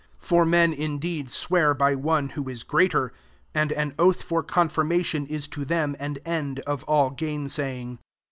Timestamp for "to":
5.41-5.63